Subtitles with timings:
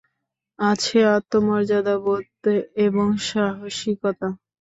[0.59, 2.43] আছে আত্মমর্যাদাবোধ
[2.85, 4.27] এবং সাহসিকতা।